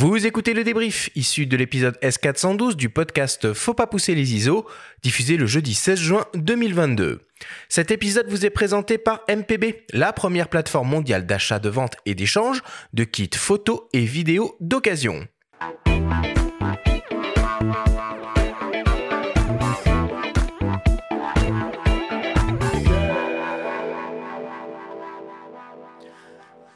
Vous 0.00 0.28
écoutez 0.28 0.54
le 0.54 0.62
débrief 0.62 1.10
issu 1.16 1.46
de 1.46 1.56
l'épisode 1.56 1.98
S412 2.02 2.76
du 2.76 2.88
podcast 2.88 3.52
Faut 3.52 3.74
pas 3.74 3.88
pousser 3.88 4.14
les 4.14 4.32
ISO, 4.32 4.64
diffusé 5.02 5.36
le 5.36 5.46
jeudi 5.46 5.74
16 5.74 5.98
juin 5.98 6.24
2022. 6.34 7.20
Cet 7.68 7.90
épisode 7.90 8.28
vous 8.28 8.46
est 8.46 8.50
présenté 8.50 8.96
par 8.96 9.22
MPB, 9.28 9.86
la 9.92 10.12
première 10.12 10.50
plateforme 10.50 10.88
mondiale 10.88 11.26
d'achat, 11.26 11.58
de 11.58 11.68
vente 11.68 11.96
et 12.06 12.14
d'échange 12.14 12.62
de 12.92 13.02
kits 13.02 13.28
photos 13.34 13.80
et 13.92 14.04
vidéos 14.04 14.56
d'occasion. 14.60 15.26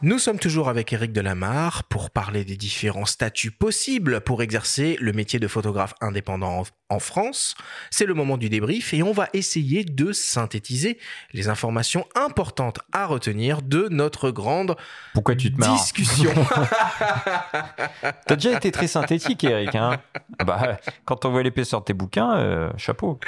Nous 0.04 0.18
sommes 0.18 0.40
toujours 0.40 0.68
avec 0.68 0.92
Eric 0.92 1.12
Delamarre 1.12 1.84
pour 1.84 2.10
parler 2.10 2.44
des 2.44 2.56
différents 2.56 3.04
statuts 3.04 3.52
possibles 3.52 4.20
pour 4.20 4.42
exercer 4.42 4.96
le 5.00 5.12
métier 5.12 5.38
de 5.38 5.46
photographe 5.46 5.94
indépendant 6.00 6.64
en 6.88 6.98
France. 6.98 7.54
C'est 7.88 8.04
le 8.04 8.12
moment 8.12 8.36
du 8.36 8.48
débrief 8.48 8.92
et 8.94 9.04
on 9.04 9.12
va 9.12 9.28
essayer 9.32 9.84
de 9.84 10.10
synthétiser 10.10 10.98
les 11.32 11.48
informations 11.48 12.04
importantes 12.16 12.80
à 12.90 13.06
retenir 13.06 13.62
de 13.62 13.86
notre 13.90 14.32
grande 14.32 14.74
Pourquoi 15.14 15.36
tu 15.36 15.54
te 15.54 15.62
discussion. 15.62 16.32
T'as 18.26 18.34
déjà 18.34 18.56
été 18.56 18.72
très 18.72 18.88
synthétique, 18.88 19.44
Eric. 19.44 19.76
Hein? 19.76 20.00
Bah, 20.44 20.78
quand 21.04 21.24
on 21.26 21.30
voit 21.30 21.44
l'épaisseur 21.44 21.78
de 21.78 21.84
tes 21.84 21.94
bouquins, 21.94 22.38
euh, 22.38 22.72
chapeau. 22.76 23.20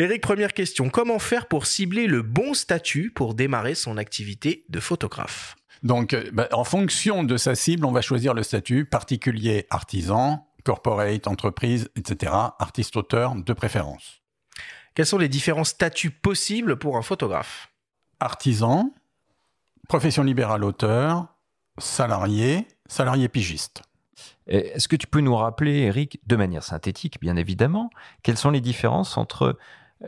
Eric, 0.00 0.22
première 0.22 0.54
question. 0.54 0.88
Comment 0.88 1.20
faire 1.20 1.46
pour 1.46 1.66
cibler 1.66 2.08
le 2.08 2.22
bon 2.22 2.52
statut 2.52 3.12
pour 3.14 3.34
démarrer 3.34 3.76
son 3.76 3.96
activité 3.96 4.64
de 4.68 4.80
photographe? 4.80 5.54
Donc, 5.82 6.14
euh, 6.14 6.30
bah, 6.32 6.48
en 6.52 6.64
fonction 6.64 7.24
de 7.24 7.36
sa 7.36 7.54
cible, 7.54 7.84
on 7.84 7.92
va 7.92 8.00
choisir 8.00 8.34
le 8.34 8.42
statut 8.42 8.84
particulier, 8.84 9.66
artisan, 9.70 10.46
corporate, 10.64 11.26
entreprise, 11.28 11.90
etc., 11.96 12.32
artiste-auteur 12.58 13.34
de 13.34 13.52
préférence. 13.52 14.22
Quels 14.94 15.06
sont 15.06 15.18
les 15.18 15.28
différents 15.28 15.64
statuts 15.64 16.10
possibles 16.10 16.76
pour 16.76 16.96
un 16.96 17.02
photographe? 17.02 17.70
Artisan, 18.18 18.92
profession 19.88 20.22
libérale 20.22 20.64
auteur, 20.64 21.26
salarié, 21.78 22.66
salarié 22.88 23.28
pigiste. 23.28 23.82
Est-ce 24.46 24.88
que 24.88 24.96
tu 24.96 25.06
peux 25.06 25.20
nous 25.20 25.34
rappeler, 25.34 25.80
Eric, 25.80 26.20
de 26.26 26.36
manière 26.36 26.62
synthétique, 26.62 27.20
bien 27.20 27.36
évidemment, 27.36 27.90
quelles 28.22 28.38
sont 28.38 28.50
les 28.50 28.60
différences 28.60 29.16
entre 29.16 29.58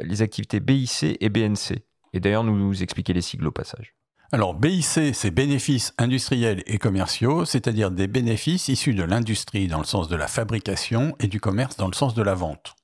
les 0.01 0.23
activités 0.23 0.61
BIC 0.61 1.19
et 1.21 1.29
BNC 1.29 1.85
Et 2.13 2.21
d'ailleurs, 2.21 2.45
nous 2.45 2.83
expliquer 2.83 3.13
les 3.13 3.23
sigles 3.23 3.47
au 3.47 3.53
passage. 3.53 3.98
Alors, 4.31 4.53
BIC, 4.53 5.15
c'est 5.15 5.31
bénéfices 5.31 5.95
industriels 5.97 6.63
et 6.67 6.77
commerciaux, 6.77 7.47
c'est-à-dire 7.47 7.91
des 7.91 8.07
bénéfices 8.07 8.69
issus 8.69 8.93
de 8.93 9.03
l'industrie 9.03 9.69
dans 9.69 9.79
le 9.79 9.87
sens 9.87 10.07
de 10.09 10.17
la 10.17 10.29
fabrication 10.29 11.17
et 11.19 11.29
du 11.29 11.41
commerce 11.41 11.79
dans 11.79 11.87
le 11.87 11.95
sens 11.95 12.13
de 12.13 12.23
la 12.23 12.35
vente. 12.35 12.75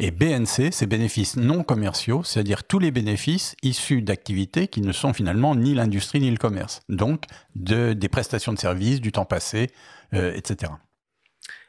Et 0.00 0.10
BNC, 0.10 0.72
c'est 0.72 0.88
bénéfices 0.88 1.36
non 1.36 1.62
commerciaux, 1.62 2.24
c'est-à-dire 2.24 2.64
tous 2.64 2.80
les 2.80 2.90
bénéfices 2.90 3.54
issus 3.62 4.02
d'activités 4.02 4.66
qui 4.66 4.80
ne 4.80 4.90
sont 4.90 5.12
finalement 5.12 5.54
ni 5.54 5.72
l'industrie 5.72 6.18
ni 6.18 6.32
le 6.32 6.36
commerce. 6.36 6.80
Donc, 6.88 7.26
de, 7.54 7.92
des 7.92 8.08
prestations 8.08 8.52
de 8.52 8.58
services, 8.58 9.00
du 9.00 9.12
temps 9.12 9.24
passé, 9.24 9.70
euh, 10.14 10.34
etc. 10.34 10.72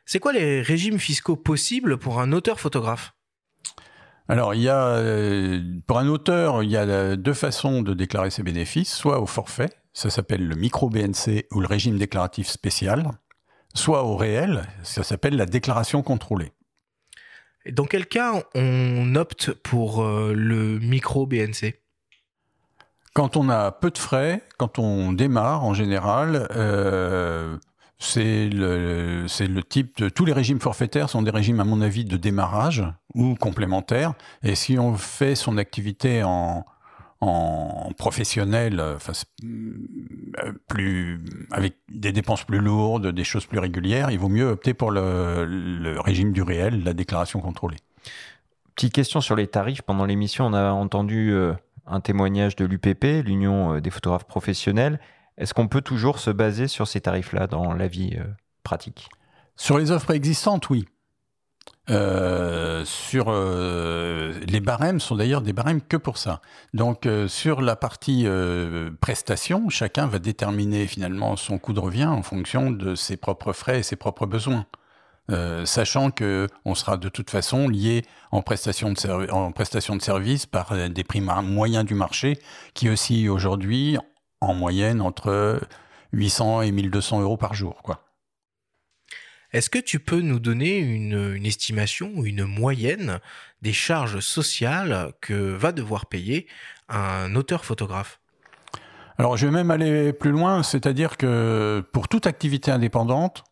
C'est 0.06 0.20
quoi 0.20 0.34
les 0.34 0.64
régimes 0.64 0.98
fiscaux 0.98 1.36
possibles 1.36 2.00
pour 2.00 2.20
un 2.20 2.32
auteur 2.32 2.60
photographe? 2.60 3.14
Alors, 4.30 4.54
il 4.54 4.62
y 4.62 4.70
a, 4.70 4.88
euh, 4.88 5.62
pour 5.86 6.00
un 6.00 6.08
auteur, 6.08 6.62
il 6.64 6.70
y 6.70 6.78
a 6.78 6.82
euh, 6.82 7.16
deux 7.16 7.34
façons 7.34 7.82
de 7.82 7.94
déclarer 7.94 8.30
ses 8.30 8.44
bénéfices, 8.44 8.94
soit 8.94 9.22
au 9.22 9.26
forfait, 9.26 9.70
ça 9.94 10.10
s'appelle 10.10 10.48
le 10.48 10.56
micro-BNC 10.56 11.48
ou 11.52 11.60
le 11.60 11.68
régime 11.68 11.98
déclaratif 11.98 12.48
spécial, 12.48 13.12
soit 13.74 14.04
au 14.04 14.16
réel, 14.16 14.64
ça 14.84 15.04
s'appelle 15.04 15.38
la 15.38 15.46
déclaration 15.46 16.04
contrôlée. 16.04 16.52
Dans 17.72 17.86
quel 17.86 18.06
cas 18.06 18.44
on 18.56 19.16
opte 19.16 19.52
pour 19.52 20.04
euh, 20.04 20.34
le 20.34 20.80
micro 20.80 21.26
BNC 21.26 21.76
Quand 23.14 23.38
on 23.38 23.50
a 23.50 23.72
peu 23.72 23.92
de 23.92 23.98
frais, 23.98 24.44
quand 24.58 24.80
on 24.80 25.12
démarre 25.12 25.66
en 25.66 25.74
général, 25.74 26.48
euh, 26.52 27.58
c'est 28.00 28.50
le, 28.50 29.26
type 29.68 29.98
de... 29.98 30.10
Tous 30.10 30.26
les 30.26 30.34
régimes 30.34 30.60
forfaitaires 30.60 31.10
sont 31.10 31.24
des 31.24 31.32
régimes, 31.32 31.60
à 31.60 31.64
mon 31.64 31.82
avis, 31.82 32.06
de 32.06 32.16
démarrage 32.16 32.84
ou 33.16 33.36
complémentaires. 33.36 34.14
Et 34.44 34.54
si 34.54 34.78
on 34.78 34.96
fait 34.96 35.34
son 35.36 35.58
activité 35.58 36.22
en, 36.24 36.64
professionnel, 37.98 38.80
euh, 38.80 38.96
enfin, 38.96 39.14
euh, 39.44 40.54
plus, 40.68 41.20
avec 41.50 41.78
des 41.90 42.12
dépenses 42.12 42.44
plus 42.44 42.60
lourdes, 42.60 43.08
des 43.08 43.24
choses 43.24 43.48
plus 43.48 43.58
régulières, 43.58 44.12
il 44.12 44.20
vaut 44.20 44.30
mieux 44.30 44.46
opter 44.46 44.76
pour 44.76 44.92
le, 44.92 45.96
régime 46.00 46.32
du 46.32 46.44
réel, 46.44 46.84
la 46.84 46.94
déclaration 46.94 47.40
contrôlée. 47.40 47.78
Petite 48.76 48.94
question 48.94 49.22
sur 49.22 49.36
les 49.36 49.48
tarifs. 49.48 49.82
Pendant 49.82 50.06
l'émission, 50.06 50.46
on 50.46 50.54
a 50.54 50.70
entendu 50.70 51.32
euh, 51.32 51.54
un 51.88 52.00
témoignage 52.00 52.56
de 52.56 52.66
l'UPP, 52.66 53.26
l'Union 53.26 53.80
des 53.80 53.90
photographes 53.90 54.26
professionnels. 54.26 55.00
Est-ce 55.38 55.54
qu'on 55.54 55.68
peut 55.68 55.82
toujours 55.82 56.20
se 56.20 56.32
baser 56.32 56.68
sur 56.68 56.88
ces 56.88 57.02
tarifs-là 57.02 57.48
dans 57.48 57.74
la 57.74 57.88
vie 57.88 58.16
euh, 58.18 58.24
pratique? 58.64 59.10
Sur 59.56 59.78
les 59.78 59.92
offres 59.92 60.12
existantes, 60.12 60.70
oui. 60.70 60.86
Euh, 61.90 62.84
sur 62.86 63.28
euh, 63.30 64.34
les 64.46 64.60
barèmes 64.60 65.00
sont 65.00 65.16
d'ailleurs 65.16 65.42
des 65.42 65.54
barèmes 65.54 65.82
que 65.82 65.96
pour 65.96 66.18
ça. 66.18 66.42
Donc 66.74 67.08
sur 67.28 67.62
la 67.62 67.76
partie 67.76 68.28
prestation, 69.02 69.70
chacun 69.70 70.08
va 70.08 70.20
déterminer 70.20 70.88
finalement 70.88 71.36
son 71.36 71.58
coût 71.58 71.74
de 71.74 71.80
revient 71.80 72.06
en 72.06 72.24
fonction 72.24 72.72
de 72.72 72.96
ses 72.96 73.18
propres 73.18 73.54
frais 73.54 73.80
et 73.80 73.84
ses 73.84 73.96
propres 73.96 74.26
besoins. 74.26 74.66
Sachant 75.66 76.12
que 76.12 76.48
on 76.64 76.74
sera 76.74 76.98
de 76.98 77.10
toute 77.10 77.30
façon 77.30 77.68
lié 77.68 78.04
en 78.32 78.42
prestation 78.42 78.92
de, 78.92 79.32
en 79.32 79.52
prestation 79.52 79.96
de 79.96 80.02
service 80.02 80.46
par 80.46 80.74
des 80.90 81.04
prix 81.04 81.22
moyens 81.22 81.84
du 81.84 81.96
marché 81.96 82.40
qui 82.74 82.90
oscillent 82.90 83.30
aujourd'hui 83.30 83.98
en 84.42 84.54
moyenne 84.54 85.02
entre 85.02 85.60
800 86.14 86.62
et 86.64 86.72
1200 86.72 87.22
euros 87.22 87.38
par 87.38 87.54
jour. 87.54 87.82
Quoi. 87.84 88.04
Est-ce 89.54 89.70
que 89.70 89.80
tu 89.80 90.00
peux 90.00 90.22
nous 90.22 90.40
donner 90.40 90.78
une, 90.78 91.36
une 91.36 91.46
estimation 91.46 92.12
ou 92.16 92.26
une 92.26 92.44
moyenne 92.44 93.20
des 93.62 93.74
charges 93.74 94.20
sociales 94.20 95.14
que 95.22 95.34
va 95.34 95.72
devoir 95.72 96.08
payer 96.08 96.48
un 96.90 97.36
auteur 97.36 97.66
photographe? 97.66 98.20
Alors, 99.18 99.36
je 99.36 99.48
vais 99.48 99.52
même 99.52 99.72
aller 99.72 100.14
plus 100.14 100.30
loin, 100.30 100.62
c'est-à-dire 100.62 101.18
que 101.18 101.84
pour 101.92 102.08
toute 102.08 102.28
activité 102.28 102.70
indépendante, 102.72 103.44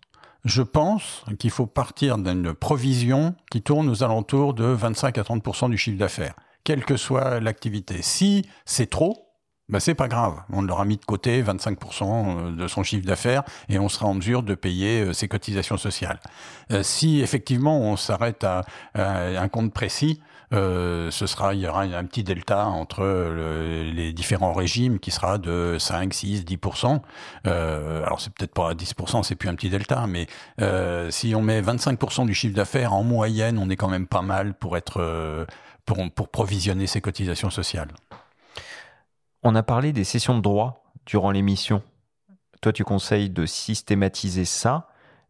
je 0.44 0.62
pense 0.62 1.26
qu'il 1.40 1.50
faut 1.50 1.66
partir 1.66 2.20
d'une 2.20 2.54
provision 2.54 3.36
qui 3.50 3.64
tourne 3.64 3.90
aux 3.90 4.04
alentours 4.04 4.54
de 4.54 4.66
25 4.66 5.18
à 5.18 5.24
30% 5.24 5.72
du 5.72 5.78
chiffre 5.78 5.98
d'affaires, 5.98 6.36
quelle 6.64 6.86
que 6.86 6.98
soit 6.98 7.40
l'activité. 7.40 8.04
Si 8.04 8.48
c'est 8.64 8.90
trop, 8.90 9.25
ben 9.68 9.80
c'est 9.80 9.96
pas 9.96 10.08
grave. 10.08 10.42
On 10.52 10.62
l'aura 10.62 10.86
mis 10.86 10.98
de 10.98 11.06
côté 11.06 11.42
25% 11.42 12.56
de 12.56 12.68
son 12.68 12.84
chiffre 12.84 13.06
d'affaires 13.06 13.44
et 13.68 13.80
on 13.80 13.90
sera 13.90 14.06
en 14.06 14.14
mesure 14.14 14.44
de 14.44 14.54
payer 14.54 15.02
euh, 15.02 15.14
ses 15.14 15.28
cotisations 15.28 15.78
sociales. 15.78 16.20
Euh, 16.72 16.84
si 16.84 17.22
effectivement 17.22 17.80
on 17.80 17.98
s'arrête 17.98 18.44
à, 18.44 18.62
un 18.94 19.48
compte 19.48 19.74
précis, 19.74 20.22
euh, 20.54 21.10
ce 21.10 21.26
sera, 21.26 21.56
il 21.56 21.62
y 21.62 21.68
aura 21.68 21.82
un 21.82 22.06
petit 22.06 22.24
delta 22.24 22.68
entre 22.68 23.02
le- 23.04 23.84
les 23.92 24.14
différents 24.14 24.54
régimes 24.54 25.00
qui 25.00 25.10
sera 25.10 25.40
de 25.40 25.78
5, 25.80 26.14
6, 26.14 26.46
10%. 26.46 27.02
Euh, 27.48 28.04
alors 28.06 28.22
c'est 28.22 28.32
peut-être 28.34 28.54
pas 28.54 28.70
à 28.70 28.74
10%, 28.76 29.24
c'est 29.24 29.36
plus 29.36 29.50
un 29.50 29.56
petit 29.56 29.70
delta, 29.70 30.06
mais 30.08 30.28
euh, 30.62 31.10
si 31.10 31.34
on 31.36 31.42
met 31.42 31.62
25% 31.62 32.28
du 32.28 32.36
chiffre 32.36 32.56
d'affaires 32.56 32.94
en 32.94 33.04
moyenne, 33.04 33.58
on 33.58 33.70
est 33.72 33.76
quand 33.76 33.90
même 33.90 34.08
pas 34.08 34.22
mal 34.22 34.54
pour 34.54 34.78
être 34.78 35.02
euh, 35.02 35.46
pour, 35.86 35.98
pour 36.14 36.30
provisionner 36.30 36.86
ses 36.88 37.02
cotisations 37.02 37.50
sociales. 37.50 37.90
On 39.48 39.54
a 39.56 39.62
parlé 39.64 39.94
des 39.94 40.04
sessions 40.04 40.36
de 40.36 40.42
droit 40.42 40.84
durant 41.06 41.30
l'émission. 41.32 41.84
Toi, 42.62 42.74
tu 42.74 42.84
conseilles 42.84 43.30
de 43.30 43.46
systématiser 43.46 44.44
ça. 44.44 44.88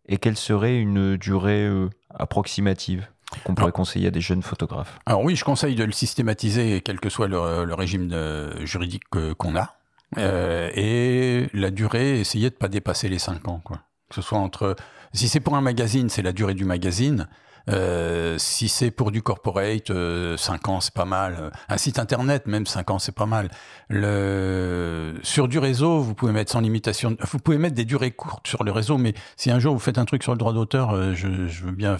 Et 0.08 0.18
quelle 0.18 0.38
serait 0.38 0.78
une 0.78 1.18
durée 1.18 1.66
euh, 1.66 1.90
approximative 2.14 3.08
qu'on 3.44 3.56
pourrait 3.56 3.72
conseiller 3.74 4.08
à 4.08 4.12
des 4.12 4.22
jeunes 4.22 4.42
photographes? 4.44 5.00
Alors 5.06 5.22
oui, 5.24 5.36
je 5.36 5.44
conseille 5.44 5.76
de 5.76 5.84
le 5.84 5.92
systématiser, 5.92 6.80
quel 6.82 7.00
que 7.00 7.10
soit 7.10 7.28
le, 7.28 7.66
le 7.66 7.74
régime 7.74 8.08
de- 8.08 8.66
juridique 8.66 9.04
que- 9.12 9.34
qu'on 9.34 9.56
a. 9.58 9.76
Euh, 10.18 10.70
et 10.76 11.50
la 11.54 11.72
durée, 11.72 12.20
essayer 12.22 12.50
de 12.52 12.56
pas 12.56 12.68
dépasser 12.70 13.10
les 13.10 13.20
5 13.20 13.48
ans. 13.50 13.60
Quoi. 13.64 13.82
Que 14.10 14.16
ce 14.16 14.22
soit 14.22 14.38
entre... 14.40 14.76
Si 15.12 15.28
c'est 15.28 15.40
pour 15.42 15.56
un 15.58 15.62
magazine, 15.62 16.08
c'est 16.10 16.22
la 16.22 16.32
durée 16.32 16.54
du 16.54 16.66
magazine. 16.66 17.28
Euh, 17.70 18.38
si 18.38 18.70
c'est 18.70 18.92
pour 18.92 19.12
du 19.12 19.22
corporate, 19.22 19.92
5 20.38 20.70
ans, 20.70 20.80
c'est 20.82 20.94
pas 20.94 21.06
mal. 21.06 21.52
Un 21.70 21.78
site 21.78 22.00
internet, 22.00 22.46
même 22.48 22.66
5 22.66 22.92
ans, 22.92 23.00
c'est 23.00 23.16
pas 23.16 23.26
mal. 23.26 23.50
Le... 23.90 25.16
Sur 25.24 25.48
du 25.48 25.60
réseau, 25.60 26.00
vous 26.00 26.14
pouvez 26.14 26.32
mettre 26.32 26.52
sans 26.52 26.62
limitation. 26.62 27.18
Vous 27.32 27.40
pouvez 27.40 27.58
mettre 27.58 27.76
des 27.76 27.86
durées 27.86 28.12
courtes 28.12 28.48
sur 28.48 28.64
le 28.64 28.72
réseau, 28.72 28.98
mais 28.98 29.14
si 29.38 29.52
un 29.52 29.60
jour 29.60 29.74
vous 29.74 29.80
faites 29.80 29.98
un 29.98 30.06
truc 30.06 30.24
sur 30.24 30.32
le 30.32 30.38
droit 30.38 30.54
d'auteur, 30.54 30.92
euh, 30.92 31.14
je, 31.14 31.48
je 31.48 31.66
veux 31.66 31.72
bien 31.72 31.98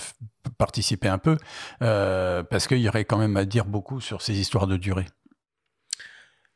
participer 0.58 1.08
un 1.08 1.18
peu, 1.18 1.38
euh, 1.82 2.44
parce 2.44 2.68
qu'il 2.68 2.80
y 2.80 2.90
aurait 2.90 3.06
quand 3.06 3.18
même 3.18 3.38
à 3.38 3.46
dire 3.46 3.66
beaucoup 3.66 4.00
sur 4.02 4.22
ces 4.22 4.40
histoires 4.40 4.68
de 4.68 4.78
durée. 4.78 5.06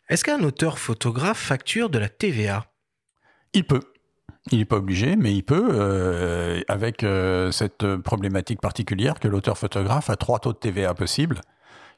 Est-ce 0.09 0.23
qu'un 0.23 0.41
auteur 0.43 0.79
photographe 0.79 1.37
facture 1.37 1.89
de 1.89 1.99
la 1.99 2.09
TVA 2.09 2.65
Il 3.53 3.65
peut. 3.65 3.81
Il 4.51 4.59
n'est 4.59 4.65
pas 4.65 4.77
obligé, 4.77 5.15
mais 5.15 5.33
il 5.33 5.43
peut, 5.43 5.69
euh, 5.71 6.61
avec 6.67 7.03
euh, 7.03 7.51
cette 7.51 7.97
problématique 7.97 8.59
particulière 8.61 9.19
que 9.19 9.27
l'auteur 9.27 9.57
photographe 9.57 10.09
a 10.09 10.15
trois 10.15 10.39
taux 10.39 10.53
de 10.53 10.57
TVA 10.57 10.93
possibles, 10.93 11.41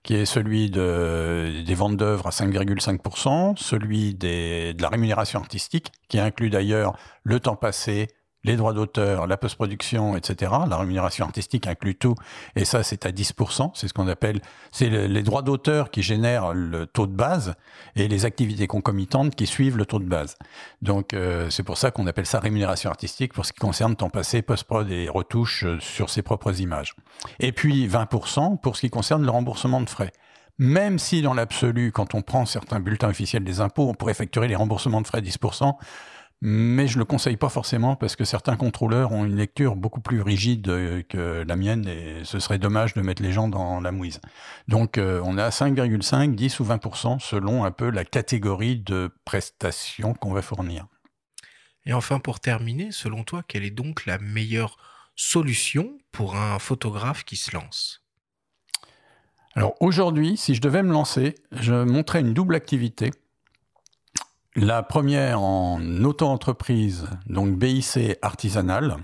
qui 0.04 0.16
est 0.16 0.26
celui 0.26 0.70
de, 0.70 1.64
des 1.66 1.76
ventes 1.76 1.96
d'œuvres 1.96 2.28
à 2.28 2.32
5,5%, 2.32 3.56
celui 3.58 4.16
des, 4.16 4.74
de 4.74 4.82
la 4.82 4.90
rémunération 4.90 5.40
artistique, 5.40 5.92
qui 6.10 6.20
inclut 6.20 6.50
d'ailleurs 6.50 6.98
le 7.24 7.40
temps 7.40 7.56
passé, 7.56 8.08
les 8.44 8.56
droits 8.56 8.74
d'auteur, 8.74 9.28
la 9.28 9.38
post-production, 9.38 10.16
etc. 10.16 10.52
La 10.68 10.78
rémunération 10.78 11.26
artistique 11.26 11.68
inclut 11.68 11.96
tout, 11.96 12.16
et 12.56 12.66
ça 12.66 12.84
c'est 12.84 13.06
à 13.06 13.12
10%, 13.12 13.72
c'est 13.74 13.88
ce 13.88 13.94
qu'on 13.94 14.08
appelle, 14.08 14.42
c'est 14.72 14.90
les 14.90 15.24
droits 15.24 15.42
d'auteur 15.42 15.92
qui 15.92 16.02
génèrent 16.02 16.54
le 16.54 16.86
taux 16.86 17.08
de 17.08 17.16
base 17.16 17.54
et 17.96 18.08
les 18.08 18.26
activités 18.26 18.68
concomitantes 18.68 19.36
qui 19.36 19.48
suivent 19.48 19.78
le 19.78 19.86
taux 19.86 20.00
de 20.00 20.06
base. 20.06 20.38
Donc 20.82 21.14
euh, 21.14 21.50
c'est 21.50 21.64
pour 21.64 21.78
ça 21.78 21.92
qu'on 21.92 22.08
appelle 22.08 22.26
ça 22.26 22.40
rémunération 22.40 22.90
artistique 22.90 23.34
pour 23.34 23.46
ce 23.46 23.54
qui 23.54 23.60
concerne 23.60 23.96
temps 23.96 24.10
passé, 24.10 24.42
post-prod 24.42 24.90
et 24.92 25.10
retouches 25.10 25.66
sur 25.80 26.10
ses 26.10 26.22
propres 26.22 26.60
images. 26.62 26.96
Et 27.40 27.52
puis 27.52 27.88
20% 27.88 28.60
pour 28.60 28.76
ce 28.76 28.82
qui 28.82 28.90
concerne 28.90 29.24
le 29.24 29.32
remboursement 29.32 29.82
de 29.82 29.90
frais 29.90 30.12
même 30.58 31.00
si 31.00 31.24
dans 31.24 31.34
l'absolu, 31.34 31.92
quand 31.92 32.14
on 32.14 32.22
prend 32.22 32.46
certains 32.46 32.80
bulletins 32.80 33.10
officiels 33.10 33.44
des 33.44 33.62
impôts, 33.62 33.90
on 33.90 33.96
pourrait 33.96 34.14
facturer 34.14 34.48
les 34.48 34.56
remboursements 34.56 35.02
de 35.02 35.08
frais 35.08 35.22
10%, 35.22 35.74
mais 36.42 36.88
je 36.88 36.98
le 36.98 37.06
conseille 37.06 37.38
pas 37.38 37.50
forcément 37.50 37.96
parce 37.96 38.16
que 38.16 38.26
certains 38.26 38.56
contrôleurs 38.56 39.12
ont 39.12 39.26
une 39.26 39.36
lecture 39.36 39.76
beaucoup 39.76 40.02
plus 40.02 40.22
rigide 40.22 40.68
euh, 40.70 41.04
que 41.04 41.44
la 41.48 41.56
mienne 41.56 41.88
et 41.88 42.24
ce 42.24 42.40
serait 42.40 42.58
dommage 42.58 42.96
de 42.96 43.02
mettre 43.02 43.22
les 43.22 43.32
gens 43.32 43.48
dans 43.48 43.80
la 43.80 43.92
mouise. 43.92 44.20
Donc 44.68 44.98
euh, 44.98 45.22
on 45.24 45.38
a 45.38 45.50
5,5, 45.50 46.34
10 46.34 46.60
ou 46.60 46.64
20% 46.66 47.20
selon 47.20 47.64
un 47.64 47.72
peu 47.72 47.92
la 47.92 48.06
catégorie 48.06 48.78
de 48.78 49.12
prestations 49.24 50.16
qu'on 50.16 50.34
va 50.34 50.42
fournir. 50.42 50.88
Et 51.86 51.94
enfin 51.94 52.20
pour 52.20 52.40
terminer, 52.40 52.92
selon 52.92 53.24
toi, 53.24 53.44
quelle 53.48 53.64
est 53.64 53.72
donc 53.72 54.08
la 54.08 54.18
meilleure 54.18 54.78
solution 55.16 56.00
pour 56.12 56.36
un 56.36 56.58
photographe 56.58 57.24
qui 57.24 57.36
se 57.36 57.54
lance? 57.54 58.04
Alors 59.54 59.76
aujourd'hui, 59.80 60.38
si 60.38 60.56
je 60.56 60.62
devais 60.62 60.82
me 60.82 60.94
lancer, 60.94 61.36
je 61.52 61.84
montrais 61.84 62.22
une 62.22 62.34
double 62.34 62.56
activité 62.56 63.12
la 64.56 64.84
première 64.84 65.42
en 65.42 65.80
auto-entreprise, 66.04 67.08
donc 67.28 67.58
BIC 67.58 68.18
artisanale, 68.22 68.98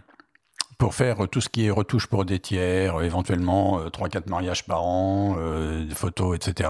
pour 0.78 0.94
faire 0.94 1.28
tout 1.30 1.42
ce 1.42 1.50
qui 1.50 1.66
est 1.66 1.72
retouche 1.72 2.08
pour 2.08 2.26
des 2.26 2.40
tiers, 2.40 3.02
éventuellement 3.02 3.80
3-4 3.86 4.18
euh, 4.18 4.22
mariages 4.28 4.66
par 4.66 4.84
an, 4.84 5.36
euh, 5.40 5.90
photos, 5.90 6.36
etc. 6.36 6.70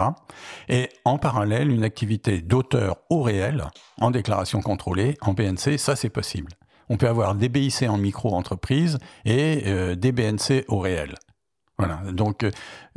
Et 0.69 0.89
en 1.03 1.17
parallèle, 1.17 1.71
une 1.71 1.83
activité 1.83 2.41
d'auteur 2.41 2.97
au 3.09 3.21
réel, 3.21 3.65
en 3.99 4.11
déclaration 4.11 4.61
contrôlée, 4.61 5.17
en 5.21 5.33
BNC, 5.33 5.77
ça 5.77 5.95
c'est 5.95 6.09
possible. 6.09 6.53
On 6.89 6.95
peut 6.95 7.09
avoir 7.09 7.35
des 7.35 7.49
BIC 7.49 7.83
en 7.89 7.97
micro-entreprise 7.97 8.97
et 9.25 9.63
euh, 9.65 9.95
des 9.95 10.13
BNC 10.13 10.65
au 10.69 10.79
réel. 10.79 11.15
Voilà, 11.77 11.99
donc 12.11 12.45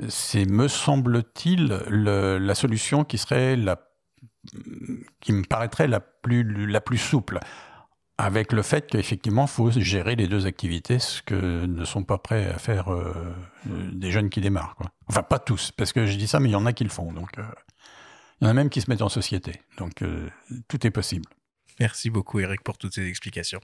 c'est, 0.09 0.47
me 0.47 0.67
semble-t-il, 0.69 1.67
la 1.91 2.55
solution 2.55 3.05
qui 3.05 3.19
serait 3.19 3.57
la 3.57 3.77
qui 5.21 5.33
me 5.33 5.45
paraîtrait 5.45 5.89
la 5.89 6.01
plus, 6.01 6.67
la 6.67 6.81
plus 6.81 6.99
souple, 6.99 7.41
avec 8.21 8.53
le 8.53 8.63
fait 8.63 8.87
qu'effectivement, 8.87 9.45
il 9.45 9.49
faut 9.49 9.71
gérer 9.71 10.15
les 10.15 10.27
deux 10.27 10.47
activités, 10.47 10.99
ce 10.99 11.23
que 11.23 11.65
ne 11.65 11.85
sont 11.85 12.05
pas 12.05 12.19
prêts 12.19 12.47
à 12.47 12.59
faire 12.59 12.93
euh, 12.93 13.15
euh, 13.71 13.91
des 13.93 14.11
jeunes 14.11 14.29
qui 14.29 14.43
démarrent. 14.43 14.75
Quoi. 14.75 14.91
Enfin, 15.09 15.23
pas 15.23 15.39
tous, 15.39 15.73
parce 15.73 15.93
que 15.93 16.05
je 16.05 16.17
dis 16.17 16.29
ça, 16.29 16.39
mais 16.39 16.51
il 16.51 16.53
y 16.53 16.57
en 16.57 16.67
a 16.67 16.73
qui 16.73 16.85
le 16.85 16.91
font. 16.91 17.13
Donc, 17.13 17.39
euh, 17.39 17.43
il 18.41 18.45
y 18.45 18.47
en 18.47 18.51
a 18.51 18.55
même 18.55 18.69
qui 18.69 18.83
se 18.83 18.91
mettent 18.91 19.03
en 19.03 19.09
société. 19.09 19.63
Donc, 19.79 20.03
tout 20.69 20.87
est 20.87 20.91
possible. 20.91 21.27
Merci 21.79 22.11
beaucoup, 22.11 22.41
Eric, 22.41 22.63
pour 22.63 22.79
toutes 22.79 22.95
ces 22.95 23.07
explications. 23.07 23.61